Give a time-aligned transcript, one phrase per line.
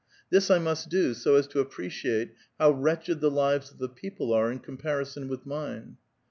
[0.33, 4.33] Fhis I must do, so as to appreciate how wretched the lives rf the people
[4.33, 5.97] are in comparison with mine."